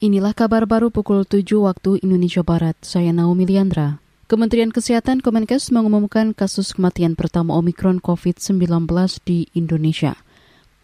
[0.00, 2.72] Inilah kabar baru pukul 7 waktu Indonesia Barat.
[2.80, 4.00] Saya Naomi Liandra.
[4.32, 8.88] Kementerian Kesehatan Kemenkes mengumumkan kasus kematian pertama Omikron COVID-19
[9.28, 10.16] di Indonesia.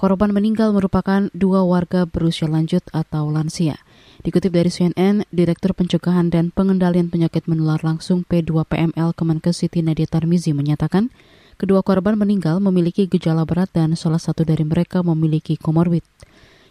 [0.00, 3.84] Korban meninggal merupakan dua warga berusia lanjut atau lansia.
[4.24, 10.56] Dikutip dari CNN, Direktur Pencegahan dan Pengendalian Penyakit Menular Langsung P2PML Kemenkes Siti Nadia Tarmizi
[10.56, 11.12] menyatakan,
[11.60, 16.00] kedua korban meninggal memiliki gejala berat dan salah satu dari mereka memiliki komorbid.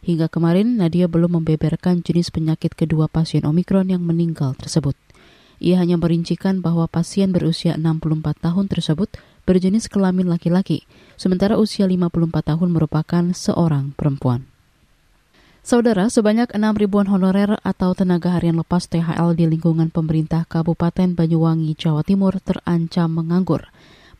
[0.00, 4.96] Hingga kemarin, Nadia belum membeberkan jenis penyakit kedua pasien Omikron yang meninggal tersebut.
[5.60, 9.12] Ia hanya merincikan bahwa pasien berusia 64 tahun tersebut
[9.44, 10.88] berjenis kelamin laki-laki,
[11.20, 14.48] sementara usia 54 tahun merupakan seorang perempuan.
[15.60, 21.76] Saudara, sebanyak 6 ribuan honorer atau tenaga harian lepas THL di lingkungan pemerintah Kabupaten Banyuwangi,
[21.76, 23.68] Jawa Timur terancam menganggur.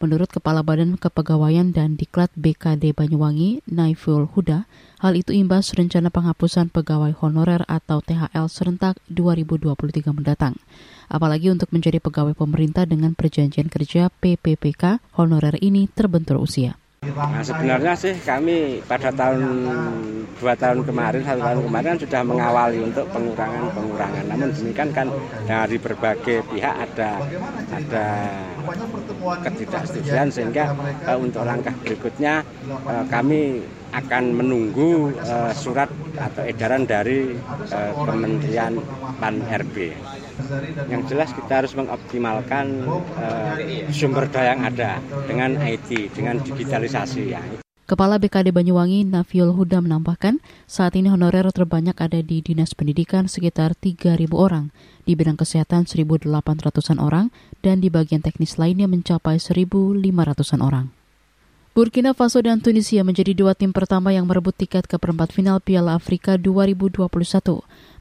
[0.00, 4.64] Menurut Kepala Badan Kepegawaian dan Diklat BKD Banyuwangi, Naiful Huda,
[4.96, 10.56] hal itu imbas rencana penghapusan pegawai honorer atau THL serentak 2023 mendatang.
[11.12, 16.80] Apalagi untuk menjadi pegawai pemerintah dengan perjanjian kerja PPPK, honorer ini terbentur usia.
[17.01, 19.41] Nah, sebenarnya sih kami pada tahun
[20.37, 24.25] dua tahun kemarin satu tahun kemarin kan sudah mengawali untuk pengurangan pengurangan.
[24.29, 25.09] Namun demikian kan
[25.48, 27.25] dari berbagai pihak ada
[27.73, 28.09] ada
[29.48, 30.77] ketidaksetujuan sehingga
[31.09, 37.34] uh, untuk langkah berikutnya uh, kami akan menunggu uh, surat atau edaran dari
[37.70, 38.78] uh, Kementerian
[39.19, 39.94] Pan RB.
[40.88, 42.86] Yang jelas kita harus mengoptimalkan
[43.19, 43.55] uh,
[43.92, 47.42] sumber daya yang ada dengan IT, dengan digitalisasi ya.
[47.91, 50.38] Kepala BKD Banyuwangi Nafiul Huda menambahkan,
[50.70, 54.70] saat ini honorer terbanyak ada di Dinas Pendidikan sekitar 3.000 orang,
[55.02, 57.34] di bidang kesehatan 1.800-an orang,
[57.66, 61.00] dan di bagian teknis lainnya mencapai 1.500-an orang.
[61.81, 65.97] Burkina Faso dan Tunisia menjadi dua tim pertama yang merebut tiket ke perempat final Piala
[65.97, 67.09] Afrika 2021.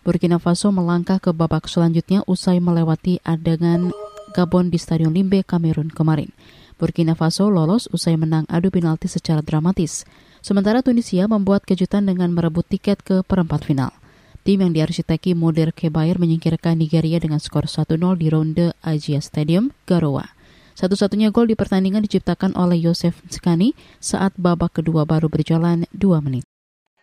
[0.04, 3.96] Burkina Faso melangkah ke babak selanjutnya usai melewati adegan
[4.36, 6.28] Gabon di Stadion Limbe, Kamerun kemarin.
[6.76, 10.04] Burkina Faso lolos usai menang adu penalti secara dramatis.
[10.44, 13.96] Sementara Tunisia membuat kejutan dengan merebut tiket ke perempat final.
[14.44, 20.36] Tim yang diarsiteki Moder Kebair menyingkirkan Nigeria dengan skor 1-0 di ronde Asia Stadium, Garowa.
[20.80, 26.48] Satu-satunya gol di pertandingan diciptakan oleh Yosef Skani saat babak kedua baru berjalan 2 menit.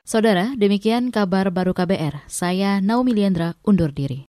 [0.01, 2.25] Saudara, demikian kabar baru KBR.
[2.25, 4.25] Saya Naomi Liandra undur diri.